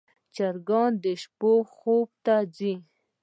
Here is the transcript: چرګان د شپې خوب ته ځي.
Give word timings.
چرګان 0.35 0.91
د 1.03 1.05
شپې 1.21 1.53
خوب 1.73 2.09
ته 2.25 2.35
ځي. 2.55 2.73